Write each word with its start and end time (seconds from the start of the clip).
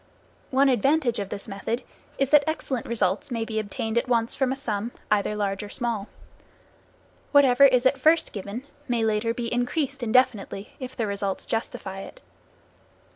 One 0.49 0.67
advantage 0.67 1.19
of 1.19 1.29
this 1.29 1.47
method 1.47 1.83
is 2.17 2.31
that 2.31 2.43
excellent 2.47 2.87
results 2.87 3.29
may 3.29 3.45
be 3.45 3.59
obtained 3.59 3.99
at 3.99 4.07
once 4.07 4.33
from 4.33 4.51
a 4.51 4.55
sum, 4.55 4.91
either 5.11 5.35
large 5.35 5.61
or 5.61 5.69
small. 5.69 6.07
Whatever 7.31 7.65
is 7.65 7.85
at 7.85 7.99
first 7.99 8.33
given 8.33 8.63
may 8.87 9.03
later 9.05 9.31
be 9.31 9.53
increased 9.53 10.01
indefinitely, 10.01 10.73
if 10.79 10.97
the 10.97 11.05
results 11.05 11.45
justify 11.45 11.99
it. 11.99 12.19